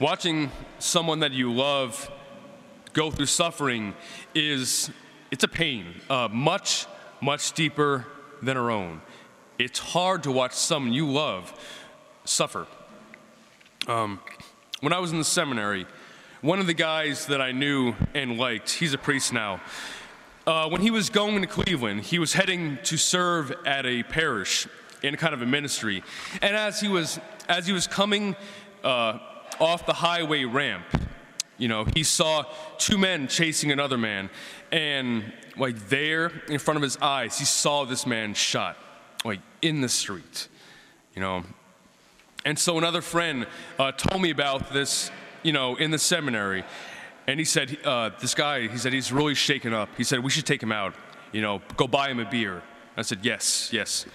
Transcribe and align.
Watching 0.00 0.50
someone 0.80 1.20
that 1.20 1.30
you 1.30 1.52
love 1.52 2.10
go 2.92 3.12
through 3.12 3.26
suffering 3.26 3.94
is 4.34 4.90
it's 5.30 5.44
a 5.44 5.48
pain, 5.48 5.86
uh, 6.10 6.28
much, 6.28 6.86
much 7.20 7.52
deeper 7.52 8.04
than 8.42 8.56
our 8.56 8.70
own. 8.70 9.00
It's 9.60 9.78
hard 9.78 10.24
to 10.24 10.32
watch 10.32 10.54
someone 10.54 10.92
you 10.92 11.08
love 11.08 11.54
suffer. 12.24 12.66
Um, 13.86 14.18
when 14.80 14.92
I 14.92 14.98
was 14.98 15.12
in 15.12 15.18
the 15.18 15.24
seminary, 15.24 15.86
one 16.40 16.58
of 16.58 16.66
the 16.66 16.74
guys 16.74 17.26
that 17.26 17.40
I 17.40 17.52
knew 17.52 17.94
and 18.12 18.38
liked, 18.38 18.70
he's 18.70 18.92
a 18.92 18.98
priest 18.98 19.32
now. 19.32 19.60
Uh, 20.48 20.68
when 20.68 20.80
he 20.80 20.90
was 20.90 21.10
going 21.10 21.40
to 21.42 21.46
Cleveland, 21.46 22.00
he 22.00 22.18
was 22.18 22.32
heading 22.32 22.78
to 22.82 22.96
serve 22.96 23.52
at 23.64 23.86
a 23.86 24.02
parish 24.02 24.66
in 25.02 25.16
kind 25.16 25.34
of 25.34 25.42
a 25.42 25.46
ministry. 25.46 26.02
And 26.40 26.56
as 26.56 26.80
he 26.80 26.88
was 26.88 27.18
as 27.48 27.66
he 27.66 27.72
was 27.72 27.86
coming 27.86 28.36
uh, 28.84 29.18
off 29.58 29.86
the 29.86 29.92
highway 29.92 30.44
ramp, 30.44 30.84
you 31.58 31.68
know, 31.68 31.84
he 31.94 32.02
saw 32.02 32.44
two 32.78 32.98
men 32.98 33.28
chasing 33.28 33.70
another 33.70 33.98
man, 33.98 34.30
and 34.70 35.32
like 35.56 35.88
there 35.88 36.32
in 36.48 36.58
front 36.58 36.76
of 36.76 36.82
his 36.82 36.96
eyes, 36.98 37.38
he 37.38 37.44
saw 37.44 37.84
this 37.84 38.06
man 38.06 38.34
shot, 38.34 38.76
like 39.24 39.40
in 39.60 39.80
the 39.80 39.88
street, 39.88 40.48
you 41.14 41.20
know. 41.20 41.44
And 42.44 42.58
so 42.58 42.78
another 42.78 43.02
friend 43.02 43.46
uh, 43.78 43.92
told 43.92 44.20
me 44.20 44.30
about 44.30 44.72
this, 44.72 45.12
you 45.44 45.52
know, 45.52 45.76
in 45.76 45.92
the 45.92 45.98
seminary, 45.98 46.64
and 47.28 47.38
he 47.38 47.44
said, 47.44 47.78
uh, 47.84 48.10
this 48.20 48.34
guy, 48.34 48.66
he 48.66 48.78
said 48.78 48.92
he's 48.92 49.12
really 49.12 49.34
shaken 49.34 49.72
up. 49.72 49.88
He 49.96 50.02
said 50.02 50.18
we 50.24 50.30
should 50.30 50.46
take 50.46 50.60
him 50.60 50.72
out, 50.72 50.94
you 51.30 51.40
know, 51.40 51.62
go 51.76 51.86
buy 51.86 52.08
him 52.10 52.18
a 52.18 52.28
beer. 52.28 52.62
I 52.96 53.02
said 53.02 53.20
yes, 53.22 53.70
yes. 53.72 54.06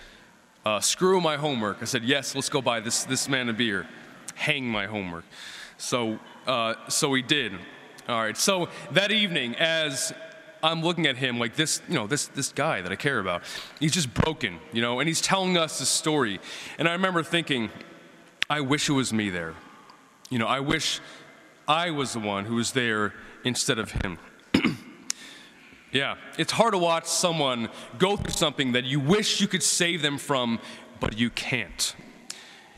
Uh, 0.67 0.81
screw 0.81 1.21
my 1.21 1.37
homework. 1.37 1.77
I 1.81 1.85
said 1.85 2.03
yes, 2.03 2.35
let's 2.35 2.49
go 2.49 2.61
buy 2.61 2.81
this 2.81 3.05
this 3.05 3.29
man 3.29 3.47
a 3.47 3.53
beer. 3.53 3.87
Hang 4.35 4.65
my 4.67 4.85
homework. 4.85 5.23
So 5.77 6.19
uh, 6.45 6.73
so 6.89 7.07
we 7.07 7.21
did. 7.21 7.53
All 8.09 8.19
right. 8.19 8.35
So 8.35 8.67
that 8.91 9.09
evening, 9.09 9.55
as 9.55 10.11
I'm 10.61 10.83
looking 10.83 11.05
at 11.05 11.15
him 11.15 11.39
like 11.39 11.55
this, 11.55 11.81
you 11.87 11.95
know, 11.95 12.05
this 12.05 12.27
this 12.27 12.51
guy 12.51 12.81
that 12.81 12.91
I 12.91 12.97
care 12.97 13.19
about, 13.19 13.43
he's 13.79 13.93
just 13.93 14.13
broken, 14.13 14.59
you 14.73 14.81
know, 14.81 14.99
and 14.99 15.07
he's 15.07 15.21
telling 15.21 15.55
us 15.55 15.79
this 15.79 15.87
story. 15.87 16.37
And 16.77 16.89
I 16.89 16.91
remember 16.91 17.23
thinking, 17.23 17.69
I 18.49 18.59
wish 18.59 18.89
it 18.89 18.93
was 18.93 19.13
me 19.13 19.29
there. 19.29 19.53
You 20.29 20.37
know, 20.37 20.47
I 20.47 20.59
wish 20.59 20.99
I 21.65 21.91
was 21.91 22.11
the 22.11 22.19
one 22.19 22.43
who 22.43 22.55
was 22.55 22.73
there 22.73 23.13
instead 23.45 23.79
of 23.79 23.91
him. 23.91 24.19
Yeah, 25.91 26.15
it's 26.37 26.51
hard 26.51 26.73
to 26.73 26.77
watch 26.77 27.05
someone 27.05 27.69
go 27.97 28.17
through 28.17 28.33
something 28.33 28.73
that 28.73 28.83
you 28.83 28.99
wish 28.99 29.39
you 29.39 29.47
could 29.47 29.63
save 29.63 30.01
them 30.01 30.17
from, 30.17 30.59
but 30.99 31.17
you 31.17 31.29
can't. 31.29 31.95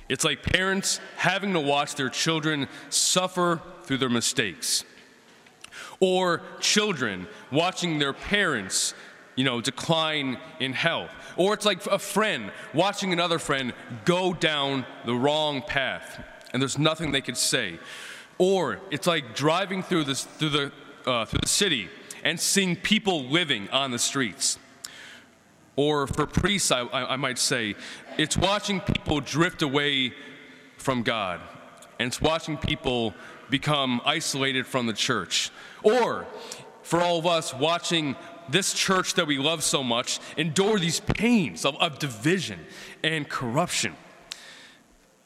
It's 0.09 0.23
like 0.23 0.43
parents 0.43 0.99
having 1.17 1.53
to 1.53 1.59
watch 1.59 1.95
their 1.95 2.09
children 2.09 2.67
suffer 2.89 3.61
through 3.83 3.97
their 3.97 4.09
mistakes. 4.09 4.83
Or 5.99 6.41
children 6.59 7.27
watching 7.51 7.99
their 7.99 8.13
parents, 8.13 8.93
you 9.35 9.43
know, 9.43 9.61
decline 9.61 10.37
in 10.59 10.73
health. 10.73 11.11
Or 11.35 11.53
it's 11.53 11.65
like 11.65 11.85
a 11.87 11.99
friend 11.99 12.51
watching 12.73 13.13
another 13.13 13.39
friend 13.39 13.73
go 14.05 14.33
down 14.33 14.85
the 15.05 15.15
wrong 15.15 15.61
path 15.61 16.23
and 16.51 16.61
there's 16.61 16.77
nothing 16.77 17.11
they 17.11 17.21
could 17.21 17.37
say. 17.37 17.79
Or 18.37 18.79
it's 18.91 19.07
like 19.07 19.35
driving 19.35 19.83
through, 19.83 20.05
this, 20.05 20.23
through, 20.23 20.49
the, 20.49 20.71
uh, 21.05 21.25
through 21.25 21.39
the 21.41 21.47
city 21.47 21.89
and 22.23 22.39
seeing 22.39 22.75
people 22.75 23.25
living 23.25 23.69
on 23.69 23.91
the 23.91 23.99
streets. 23.99 24.57
Or 25.75 26.07
for 26.07 26.25
priests, 26.25 26.71
I, 26.71 26.81
I, 26.81 27.15
might 27.15 27.39
say, 27.39 27.75
it's 28.17 28.35
watching 28.35 28.81
people 28.81 29.21
drift 29.21 29.61
away 29.61 30.13
from 30.77 31.03
God, 31.03 31.39
and 31.99 32.07
it's 32.07 32.21
watching 32.21 32.57
people 32.57 33.13
become 33.49 34.01
isolated 34.03 34.67
from 34.67 34.87
the 34.87 34.93
church. 34.93 35.51
Or 35.83 36.27
for 36.83 37.01
all 37.01 37.17
of 37.17 37.25
us, 37.25 37.53
watching 37.53 38.15
this 38.49 38.73
church 38.73 39.13
that 39.13 39.27
we 39.27 39.37
love 39.37 39.63
so 39.63 39.83
much 39.83 40.19
endure 40.37 40.79
these 40.79 40.99
pains 40.99 41.65
of, 41.65 41.75
of 41.77 41.99
division 41.99 42.59
and 43.03 43.29
corruption. 43.29 43.95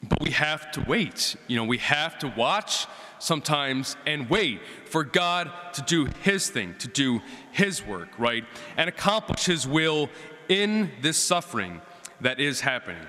But 0.02 0.20
we 0.22 0.30
have 0.30 0.70
to 0.72 0.82
wait. 0.82 1.36
You 1.46 1.56
know, 1.56 1.64
we 1.64 1.78
have 1.78 2.18
to 2.20 2.28
watch 2.36 2.86
sometimes 3.24 3.96
and 4.06 4.28
wait 4.28 4.60
for 4.86 5.02
God 5.02 5.50
to 5.74 5.82
do 5.82 6.08
His 6.22 6.50
thing, 6.50 6.74
to 6.78 6.88
do 6.88 7.20
His 7.52 7.84
work, 7.84 8.08
right? 8.18 8.44
And 8.76 8.88
accomplish 8.88 9.46
His 9.46 9.66
will 9.66 10.10
in 10.48 10.90
this 11.00 11.16
suffering 11.16 11.80
that 12.20 12.38
is 12.38 12.60
happening. 12.60 13.06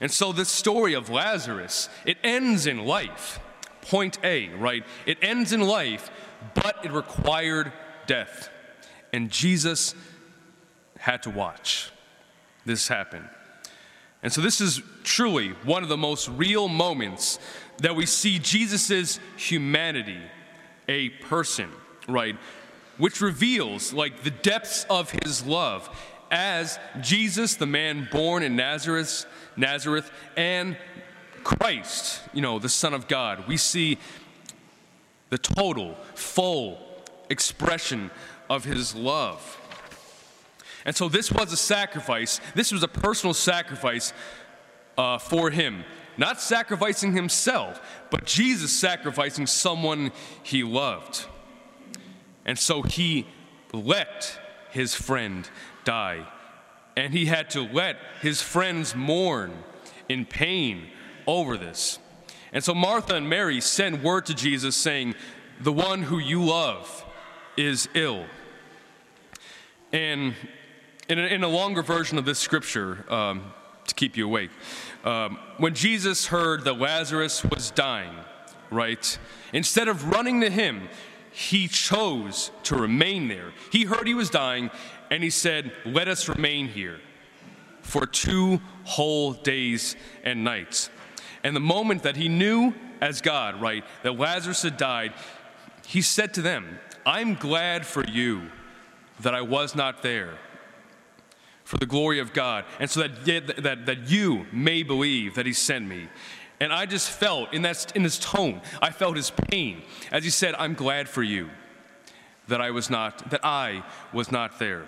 And 0.00 0.10
so 0.10 0.32
this 0.32 0.48
story 0.48 0.94
of 0.94 1.10
Lazarus, 1.10 1.88
it 2.04 2.18
ends 2.24 2.66
in 2.66 2.84
life. 2.84 3.40
Point 3.82 4.18
A, 4.24 4.48
right? 4.50 4.84
It 5.06 5.18
ends 5.22 5.52
in 5.52 5.60
life, 5.60 6.10
but 6.54 6.84
it 6.84 6.92
required 6.92 7.72
death. 8.06 8.48
And 9.12 9.30
Jesus 9.30 9.94
had 10.98 11.22
to 11.24 11.30
watch 11.30 11.90
this 12.64 12.88
happen. 12.88 13.28
And 14.22 14.32
so 14.32 14.40
this 14.40 14.60
is 14.60 14.80
truly 15.02 15.48
one 15.64 15.82
of 15.82 15.88
the 15.88 15.96
most 15.96 16.28
real 16.28 16.68
moments 16.68 17.40
that 17.82 17.94
we 17.94 18.06
see 18.06 18.38
Jesus' 18.38 19.20
humanity, 19.36 20.20
a 20.88 21.10
person, 21.10 21.68
right? 22.08 22.36
Which 22.96 23.20
reveals 23.20 23.92
like 23.92 24.22
the 24.22 24.30
depths 24.30 24.86
of 24.88 25.10
his 25.10 25.44
love 25.44 25.90
as 26.30 26.78
Jesus, 27.00 27.56
the 27.56 27.66
man 27.66 28.08
born 28.10 28.42
in 28.42 28.56
Nazareth, 28.56 29.26
Nazareth, 29.56 30.10
and 30.36 30.76
Christ, 31.44 32.22
you 32.32 32.40
know, 32.40 32.58
the 32.58 32.68
Son 32.68 32.94
of 32.94 33.08
God. 33.08 33.46
We 33.46 33.56
see 33.56 33.98
the 35.30 35.38
total, 35.38 35.96
full 36.14 36.78
expression 37.28 38.10
of 38.48 38.64
his 38.64 38.94
love. 38.94 39.58
And 40.84 40.94
so 40.94 41.08
this 41.08 41.30
was 41.32 41.52
a 41.52 41.56
sacrifice. 41.56 42.40
This 42.54 42.72
was 42.72 42.82
a 42.82 42.88
personal 42.88 43.34
sacrifice 43.34 44.12
uh, 44.96 45.18
for 45.18 45.50
him. 45.50 45.84
Not 46.16 46.40
sacrificing 46.40 47.12
himself, 47.12 47.80
but 48.10 48.26
Jesus 48.26 48.72
sacrificing 48.72 49.46
someone 49.46 50.12
he 50.42 50.62
loved. 50.62 51.26
And 52.44 52.58
so 52.58 52.82
he 52.82 53.26
let 53.72 54.38
his 54.70 54.94
friend 54.94 55.48
die. 55.84 56.26
And 56.96 57.12
he 57.14 57.26
had 57.26 57.50
to 57.50 57.62
let 57.62 57.96
his 58.20 58.42
friends 58.42 58.94
mourn 58.94 59.52
in 60.08 60.26
pain 60.26 60.88
over 61.26 61.56
this. 61.56 61.98
And 62.52 62.62
so 62.62 62.74
Martha 62.74 63.14
and 63.14 63.28
Mary 63.28 63.60
send 63.60 64.02
word 64.02 64.26
to 64.26 64.34
Jesus 64.34 64.76
saying, 64.76 65.14
The 65.60 65.72
one 65.72 66.02
who 66.02 66.18
you 66.18 66.44
love 66.44 67.04
is 67.56 67.88
ill. 67.94 68.26
And 69.92 70.34
in 71.08 71.44
a, 71.44 71.48
longer 71.48 71.82
version 71.82 72.18
of 72.18 72.24
this 72.24 72.38
scripture, 72.38 73.04
um, 73.12 73.52
to 73.86 73.94
keep 73.94 74.16
you 74.16 74.26
awake, 74.26 74.50
um, 75.04 75.38
when 75.58 75.74
Jesus 75.74 76.26
heard 76.26 76.64
that 76.64 76.78
Lazarus 76.78 77.44
was 77.44 77.70
dying, 77.70 78.14
right, 78.70 79.18
instead 79.52 79.88
of 79.88 80.10
running 80.10 80.40
to 80.40 80.50
him, 80.50 80.88
he 81.30 81.66
chose 81.66 82.50
to 82.64 82.76
remain 82.76 83.28
there. 83.28 83.52
He 83.70 83.84
heard 83.84 84.06
he 84.06 84.14
was 84.14 84.30
dying, 84.30 84.70
and 85.10 85.22
he 85.22 85.30
said, 85.30 85.72
Let 85.84 86.08
us 86.08 86.28
remain 86.28 86.68
here 86.68 87.00
for 87.80 88.06
two 88.06 88.60
whole 88.84 89.32
days 89.32 89.96
and 90.22 90.44
nights. 90.44 90.90
And 91.42 91.56
the 91.56 91.60
moment 91.60 92.04
that 92.04 92.16
he 92.16 92.28
knew 92.28 92.74
as 93.00 93.20
God, 93.20 93.60
right, 93.60 93.84
that 94.04 94.18
Lazarus 94.18 94.62
had 94.62 94.76
died, 94.76 95.12
he 95.86 96.00
said 96.00 96.34
to 96.34 96.42
them, 96.42 96.78
I'm 97.04 97.34
glad 97.34 97.84
for 97.84 98.04
you 98.04 98.42
that 99.20 99.34
I 99.34 99.42
was 99.42 99.74
not 99.74 100.02
there 100.02 100.38
for 101.72 101.78
the 101.78 101.86
glory 101.86 102.18
of 102.18 102.34
God, 102.34 102.66
and 102.78 102.90
so 102.90 103.00
that, 103.00 103.62
that, 103.62 103.86
that 103.86 104.10
you 104.10 104.44
may 104.52 104.82
believe 104.82 105.36
that 105.36 105.46
he 105.46 105.54
sent 105.54 105.88
me. 105.88 106.06
And 106.60 106.70
I 106.70 106.84
just 106.84 107.08
felt 107.08 107.54
in, 107.54 107.62
that, 107.62 107.96
in 107.96 108.02
his 108.02 108.18
tone, 108.18 108.60
I 108.82 108.90
felt 108.90 109.16
his 109.16 109.30
pain 109.30 109.80
as 110.10 110.22
he 110.22 110.28
said, 110.28 110.54
I'm 110.58 110.74
glad 110.74 111.08
for 111.08 111.22
you 111.22 111.48
that 112.48 112.60
I 112.60 112.72
was 112.72 112.90
not, 112.90 113.30
that 113.30 113.42
I 113.42 113.84
was 114.12 114.30
not 114.30 114.58
there. 114.58 114.84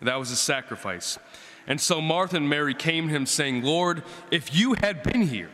That 0.00 0.14
was 0.14 0.30
a 0.30 0.36
sacrifice. 0.36 1.18
And 1.66 1.80
so 1.80 2.00
Martha 2.00 2.36
and 2.36 2.48
Mary 2.48 2.72
came 2.72 3.08
to 3.08 3.12
him 3.12 3.26
saying, 3.26 3.64
Lord, 3.64 4.04
if 4.30 4.54
you 4.54 4.74
had 4.74 5.02
been 5.02 5.22
here, 5.22 5.50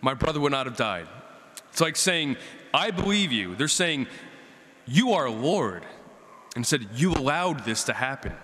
my 0.00 0.14
brother 0.14 0.38
would 0.38 0.52
not 0.52 0.66
have 0.66 0.76
died. 0.76 1.08
It's 1.72 1.80
like 1.80 1.96
saying, 1.96 2.36
I 2.72 2.92
believe 2.92 3.32
you. 3.32 3.56
They're 3.56 3.66
saying, 3.66 4.06
You 4.86 5.14
are 5.14 5.28
Lord. 5.28 5.84
And 6.54 6.64
said, 6.64 6.86
You 6.94 7.14
allowed 7.14 7.64
this 7.64 7.82
to 7.84 7.92
happen. 7.92 8.36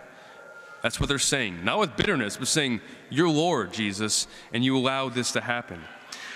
That's 0.82 1.00
what 1.00 1.08
they're 1.08 1.18
saying. 1.18 1.64
Not 1.64 1.78
with 1.78 1.96
bitterness, 1.96 2.36
but 2.36 2.48
saying, 2.48 2.80
You're 3.10 3.28
Lord, 3.28 3.72
Jesus, 3.72 4.26
and 4.52 4.64
you 4.64 4.76
allowed 4.76 5.14
this 5.14 5.32
to 5.32 5.40
happen. 5.40 5.82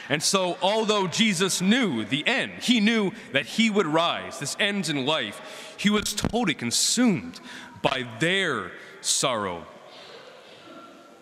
And 0.08 0.20
so, 0.20 0.58
although 0.60 1.06
Jesus 1.06 1.60
knew 1.60 2.04
the 2.04 2.26
end, 2.26 2.52
he 2.62 2.80
knew 2.80 3.12
that 3.32 3.46
he 3.46 3.70
would 3.70 3.86
rise, 3.86 4.40
this 4.40 4.56
ends 4.58 4.88
in 4.88 5.06
life, 5.06 5.74
he 5.76 5.88
was 5.88 6.12
totally 6.12 6.54
consumed 6.54 7.40
by 7.80 8.08
their 8.18 8.72
sorrow. 9.00 9.66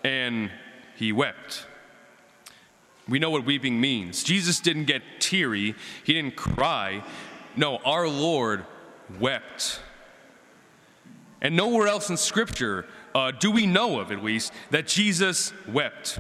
And 0.03 0.51
he 0.97 1.13
wept. 1.13 1.67
We 3.07 3.19
know 3.19 3.31
what 3.31 3.45
weeping 3.45 3.81
means. 3.81 4.23
Jesus 4.23 4.59
didn't 4.59 4.85
get 4.85 5.03
teary, 5.19 5.75
he 6.05 6.15
didn't 6.15 6.37
cry. 6.37 7.05
No, 7.57 7.77
our 7.79 8.09
Lord 8.09 8.65
wept. 9.19 9.81
And 11.41 11.57
nowhere 11.57 11.89
else 11.89 12.11
in 12.11 12.17
Scripture 12.17 12.87
uh, 13.15 13.31
do 13.33 13.51
we 13.51 13.67
know 13.67 14.01
of, 14.01 14.13
at 14.13 14.23
least, 14.23 14.53
that 14.71 14.87
Jesus 14.87 15.53
wept. 15.67 16.19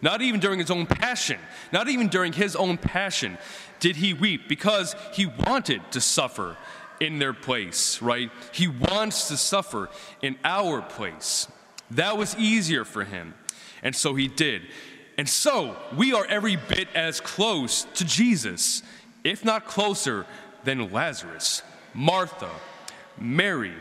Not 0.00 0.22
even 0.22 0.40
during 0.40 0.60
his 0.60 0.70
own 0.70 0.86
passion, 0.86 1.38
not 1.72 1.88
even 1.88 2.08
during 2.08 2.32
his 2.32 2.54
own 2.54 2.76
passion 2.76 3.38
did 3.80 3.96
he 3.96 4.14
weep 4.14 4.48
because 4.48 4.94
he 5.12 5.26
wanted 5.26 5.82
to 5.92 6.00
suffer 6.00 6.56
in 7.00 7.18
their 7.18 7.32
place, 7.32 8.02
right? 8.02 8.30
He 8.52 8.68
wants 8.68 9.28
to 9.28 9.36
suffer 9.36 9.88
in 10.22 10.36
our 10.44 10.82
place. 10.82 11.48
That 11.92 12.16
was 12.16 12.36
easier 12.36 12.84
for 12.84 13.04
him, 13.04 13.34
and 13.82 13.94
so 13.94 14.14
he 14.14 14.28
did. 14.28 14.62
And 15.16 15.28
so 15.28 15.76
we 15.96 16.12
are 16.12 16.26
every 16.26 16.56
bit 16.56 16.88
as 16.94 17.20
close 17.20 17.84
to 17.94 18.04
Jesus, 18.04 18.82
if 19.24 19.44
not 19.44 19.66
closer, 19.66 20.26
than 20.64 20.92
Lazarus, 20.92 21.62
Martha, 21.94 22.50
Mary, 23.18 23.74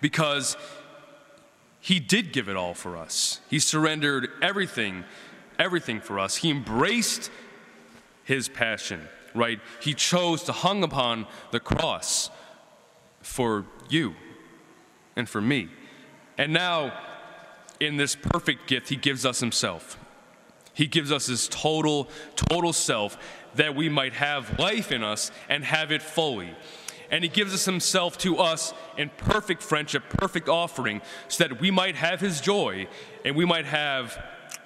because 0.00 0.56
he 1.86 2.00
did 2.00 2.32
give 2.32 2.48
it 2.48 2.56
all 2.56 2.74
for 2.74 2.96
us. 2.96 3.40
He 3.48 3.60
surrendered 3.60 4.28
everything, 4.42 5.04
everything 5.56 6.00
for 6.00 6.18
us. 6.18 6.34
He 6.34 6.50
embraced 6.50 7.30
his 8.24 8.48
passion, 8.48 9.06
right? 9.36 9.60
He 9.80 9.94
chose 9.94 10.42
to 10.42 10.52
hung 10.52 10.82
upon 10.82 11.28
the 11.52 11.60
cross 11.60 12.28
for 13.20 13.66
you 13.88 14.16
and 15.14 15.28
for 15.28 15.40
me. 15.40 15.68
And 16.36 16.52
now, 16.52 16.92
in 17.78 17.98
this 17.98 18.16
perfect 18.16 18.66
gift, 18.66 18.88
he 18.88 18.96
gives 18.96 19.24
us 19.24 19.38
himself. 19.38 19.96
He 20.74 20.88
gives 20.88 21.12
us 21.12 21.26
his 21.26 21.46
total, 21.46 22.08
total 22.34 22.72
self 22.72 23.16
that 23.54 23.76
we 23.76 23.88
might 23.88 24.14
have 24.14 24.58
life 24.58 24.90
in 24.90 25.04
us 25.04 25.30
and 25.48 25.64
have 25.64 25.92
it 25.92 26.02
fully. 26.02 26.52
And 27.10 27.22
he 27.22 27.28
gives 27.28 27.54
us 27.54 27.64
himself 27.64 28.18
to 28.18 28.38
us 28.38 28.74
in 28.96 29.10
perfect 29.16 29.62
friendship, 29.62 30.04
perfect 30.08 30.48
offering, 30.48 31.02
so 31.28 31.46
that 31.46 31.60
we 31.60 31.70
might 31.70 31.96
have 31.96 32.20
his 32.20 32.40
joy 32.40 32.88
and 33.24 33.36
we 33.36 33.44
might 33.44 33.66
have 33.66 34.22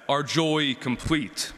our 0.09 0.23
joy 0.23 0.75
complete. 0.75 1.53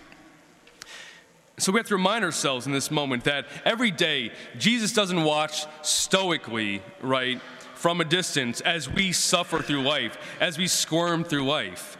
So 1.57 1.71
we 1.71 1.79
have 1.79 1.87
to 1.87 1.95
remind 1.95 2.25
ourselves 2.25 2.65
in 2.65 2.71
this 2.71 2.91
moment 2.91 3.23
that 3.25 3.45
every 3.63 3.91
day 3.91 4.31
Jesus 4.57 4.91
doesn't 4.91 5.23
watch 5.23 5.65
stoically, 5.81 6.81
right, 7.01 7.39
from 7.75 8.01
a 8.01 8.05
distance 8.05 8.59
as 8.61 8.89
we 8.89 9.11
suffer 9.11 9.59
through 9.59 9.83
life, 9.83 10.17
as 10.39 10.57
we 10.57 10.67
squirm 10.67 11.23
through 11.23 11.45
life. 11.45 11.97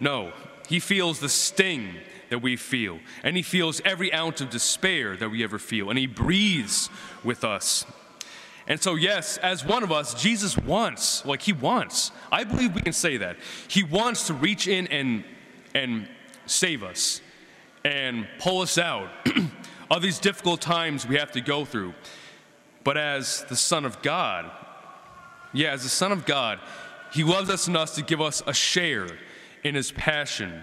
No, 0.00 0.32
he 0.68 0.80
feels 0.80 1.20
the 1.20 1.28
sting 1.28 1.96
that 2.30 2.40
we 2.40 2.56
feel, 2.56 2.98
and 3.22 3.36
He 3.36 3.42
feels 3.42 3.80
every 3.84 4.12
ounce 4.12 4.40
of 4.40 4.50
despair 4.50 5.16
that 5.16 5.30
we 5.30 5.44
ever 5.44 5.58
feel, 5.58 5.90
and 5.90 5.98
He 5.98 6.06
breathes 6.06 6.90
with 7.22 7.44
us. 7.44 7.84
And 8.66 8.80
so, 8.80 8.94
yes, 8.94 9.36
as 9.38 9.64
one 9.64 9.82
of 9.82 9.92
us, 9.92 10.14
Jesus 10.14 10.56
wants, 10.56 11.24
like 11.24 11.42
He 11.42 11.52
wants, 11.52 12.12
I 12.32 12.44
believe 12.44 12.74
we 12.74 12.80
can 12.80 12.92
say 12.92 13.18
that. 13.18 13.36
He 13.68 13.82
wants 13.82 14.26
to 14.28 14.34
reach 14.34 14.68
in 14.68 14.86
and, 14.88 15.24
and 15.74 16.08
save 16.46 16.82
us 16.82 17.20
and 17.84 18.26
pull 18.38 18.62
us 18.62 18.78
out 18.78 19.10
of 19.90 20.00
these 20.00 20.18
difficult 20.18 20.60
times 20.60 21.06
we 21.06 21.16
have 21.16 21.32
to 21.32 21.40
go 21.40 21.64
through. 21.64 21.94
But 22.84 22.96
as 22.96 23.44
the 23.48 23.56
Son 23.56 23.84
of 23.84 24.00
God, 24.02 24.50
yeah, 25.52 25.72
as 25.72 25.82
the 25.82 25.88
Son 25.88 26.12
of 26.12 26.24
God, 26.24 26.58
He 27.12 27.22
loves 27.22 27.50
us 27.50 27.68
enough 27.68 27.94
to 27.94 28.02
give 28.02 28.20
us 28.20 28.42
a 28.46 28.54
share 28.54 29.08
in 29.64 29.74
his 29.74 29.90
passion 29.90 30.62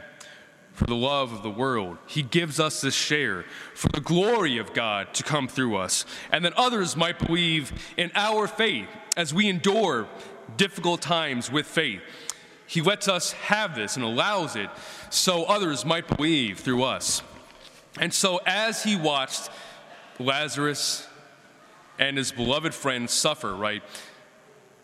for 0.73 0.85
the 0.85 0.95
love 0.95 1.33
of 1.33 1.43
the 1.43 1.49
world. 1.49 1.97
He 2.07 2.23
gives 2.23 2.59
us 2.59 2.81
this 2.81 2.95
share 2.95 3.45
for 3.73 3.89
the 3.89 4.01
glory 4.01 4.57
of 4.57 4.73
God 4.73 5.13
to 5.15 5.23
come 5.23 5.47
through 5.47 5.75
us, 5.75 6.05
and 6.31 6.45
that 6.45 6.53
others 6.53 6.95
might 6.95 7.19
believe 7.19 7.71
in 7.97 8.11
our 8.15 8.47
faith 8.47 8.87
as 9.17 9.33
we 9.33 9.49
endure 9.49 10.07
difficult 10.57 11.01
times 11.01 11.51
with 11.51 11.65
faith. 11.65 12.01
He 12.65 12.81
lets 12.81 13.07
us 13.07 13.33
have 13.33 13.75
this 13.75 13.95
and 13.97 14.05
allows 14.05 14.55
it 14.55 14.69
so 15.09 15.43
others 15.43 15.83
might 15.83 16.07
believe 16.07 16.59
through 16.59 16.83
us. 16.83 17.21
And 17.99 18.13
so, 18.13 18.39
as 18.45 18.83
he 18.83 18.95
watched 18.95 19.49
Lazarus 20.19 21.05
and 21.99 22.17
his 22.17 22.31
beloved 22.31 22.73
friend 22.73 23.09
suffer, 23.09 23.53
right? 23.53 23.83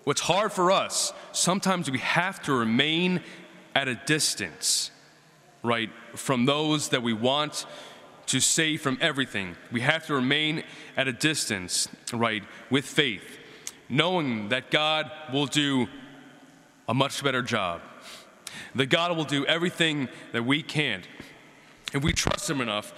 What's 0.03 0.21
hard 0.21 0.51
for 0.51 0.71
us, 0.71 1.13
sometimes 1.31 1.89
we 1.89 1.99
have 1.99 2.41
to 2.43 2.53
remain 2.53 3.21
at 3.75 3.87
a 3.87 3.95
distance, 4.05 4.91
right, 5.67 5.91
from 6.15 6.45
those 6.45 6.89
that 6.89 7.03
we 7.03 7.13
want 7.13 7.65
to 8.27 8.39
save 8.39 8.81
from 8.81 8.97
everything. 9.01 9.55
We 9.71 9.81
have 9.81 10.07
to 10.07 10.15
remain 10.15 10.63
at 10.95 11.07
a 11.07 11.13
distance, 11.13 11.87
right, 12.13 12.43
with 12.69 12.85
faith, 12.85 13.23
knowing 13.89 14.49
that 14.49 14.71
God 14.71 15.11
will 15.31 15.45
do 15.45 15.87
a 16.87 16.93
much 16.93 17.23
better 17.23 17.41
job, 17.41 17.81
that 18.75 18.87
God 18.87 19.15
will 19.15 19.25
do 19.25 19.45
everything 19.45 20.09
that 20.31 20.45
we 20.45 20.63
can't. 20.63 21.07
If 21.93 22.03
we 22.03 22.13
trust 22.13 22.49
Him 22.49 22.61
enough 22.61 22.93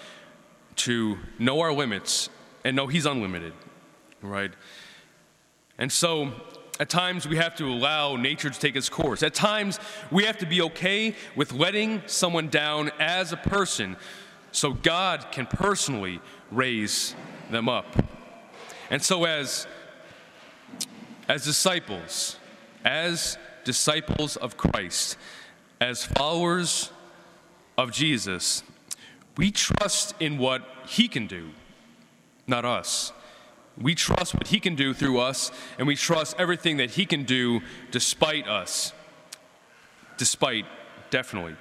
to 0.77 1.18
know 1.38 1.60
our 1.60 1.74
limits 1.74 2.30
and 2.63 2.75
know 2.75 2.88
He's 2.88 3.06
unlimited, 3.06 3.54
right? 4.21 4.51
And 5.77 5.92
so 5.92 6.33
at 6.79 6.87
times, 6.87 7.27
we 7.27 7.35
have 7.35 7.55
to 7.55 7.65
allow 7.65 8.15
nature 8.15 8.49
to 8.49 8.57
take 8.57 8.77
its 8.77 8.87
course. 8.87 9.21
At 9.21 9.33
times, 9.33 9.79
we 10.11 10.23
have 10.23 10.37
to 10.37 10.45
be 10.45 10.61
okay 10.61 11.13
with 11.35 11.51
letting 11.51 12.01
someone 12.05 12.47
down 12.47 12.89
as 12.99 13.33
a 13.33 13.37
person 13.37 13.97
so 14.53 14.71
God 14.71 15.25
can 15.31 15.45
personally 15.45 16.21
raise 16.51 17.15
them 17.51 17.67
up. 17.67 17.85
And 18.89 19.03
so, 19.03 19.25
as, 19.25 19.67
as 21.27 21.43
disciples, 21.43 22.37
as 22.85 23.37
disciples 23.65 24.37
of 24.37 24.55
Christ, 24.55 25.17
as 25.81 26.05
followers 26.05 26.91
of 27.77 27.91
Jesus, 27.91 28.63
we 29.35 29.51
trust 29.51 30.15
in 30.21 30.37
what 30.37 30.61
He 30.87 31.09
can 31.09 31.27
do, 31.27 31.49
not 32.47 32.63
us. 32.63 33.11
We 33.81 33.95
trust 33.95 34.33
what 34.33 34.47
He 34.47 34.59
can 34.59 34.75
do 34.75 34.93
through 34.93 35.19
us, 35.19 35.51
and 35.77 35.87
we 35.87 35.95
trust 35.95 36.35
everything 36.37 36.77
that 36.77 36.91
He 36.91 37.05
can 37.05 37.23
do 37.23 37.61
despite 37.91 38.47
us. 38.47 38.93
Despite, 40.17 40.65
definitely. 41.09 41.55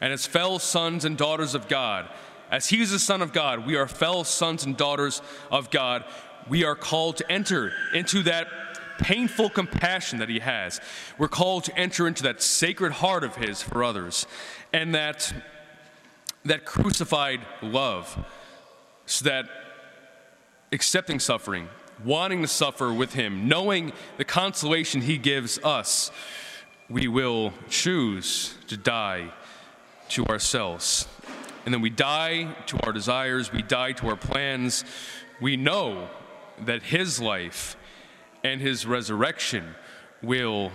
And 0.00 0.12
as 0.12 0.26
fellow 0.26 0.58
sons 0.58 1.04
and 1.04 1.16
daughters 1.16 1.54
of 1.54 1.68
God, 1.68 2.08
as 2.50 2.68
He 2.68 2.80
is 2.80 2.90
the 2.90 2.98
Son 2.98 3.22
of 3.22 3.32
God, 3.32 3.66
we 3.66 3.76
are 3.76 3.86
fellow 3.86 4.24
sons 4.24 4.64
and 4.64 4.76
daughters 4.76 5.22
of 5.50 5.70
God. 5.70 6.04
We 6.48 6.64
are 6.64 6.74
called 6.74 7.18
to 7.18 7.30
enter 7.30 7.72
into 7.94 8.22
that 8.24 8.48
painful 8.98 9.50
compassion 9.50 10.18
that 10.18 10.28
He 10.28 10.40
has. 10.40 10.80
We're 11.18 11.28
called 11.28 11.64
to 11.64 11.78
enter 11.78 12.08
into 12.08 12.24
that 12.24 12.42
sacred 12.42 12.92
heart 12.92 13.22
of 13.22 13.36
His 13.36 13.62
for 13.62 13.84
others, 13.84 14.26
and 14.72 14.94
that, 14.96 15.32
that 16.44 16.64
crucified 16.64 17.40
love, 17.62 18.26
so 19.06 19.24
that 19.26 19.46
accepting 20.72 21.18
suffering, 21.18 21.68
wanting 22.04 22.42
to 22.42 22.48
suffer 22.48 22.92
with 22.92 23.14
Him, 23.14 23.48
knowing 23.48 23.92
the 24.16 24.24
consolation 24.24 25.02
He 25.02 25.18
gives 25.18 25.58
us, 25.58 26.10
we 26.88 27.08
will 27.08 27.52
choose 27.68 28.54
to 28.68 28.76
die 28.76 29.32
to 30.10 30.26
ourselves. 30.26 31.06
And 31.64 31.74
then 31.74 31.80
we 31.80 31.90
die 31.90 32.54
to 32.66 32.78
our 32.84 32.92
desires, 32.92 33.52
we 33.52 33.62
die 33.62 33.92
to 33.92 34.08
our 34.08 34.16
plans. 34.16 34.84
We 35.40 35.56
know 35.56 36.08
that 36.64 36.82
His 36.82 37.20
life 37.20 37.76
and 38.42 38.60
His 38.60 38.86
resurrection 38.86 39.74
will, 40.22 40.72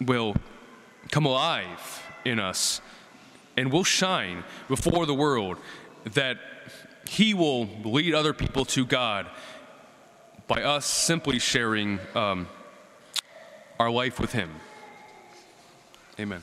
will 0.00 0.36
come 1.10 1.26
alive 1.26 2.02
in 2.24 2.40
us 2.40 2.80
and 3.56 3.70
will 3.72 3.84
shine 3.84 4.44
before 4.68 5.06
the 5.06 5.14
world 5.14 5.58
that 6.12 6.38
he 7.08 7.34
will 7.34 7.66
lead 7.84 8.14
other 8.14 8.32
people 8.32 8.64
to 8.66 8.84
God 8.84 9.30
by 10.46 10.62
us 10.62 10.86
simply 10.86 11.38
sharing 11.38 11.98
um, 12.14 12.48
our 13.78 13.90
life 13.90 14.20
with 14.20 14.32
Him. 14.32 14.50
Amen. 16.18 16.42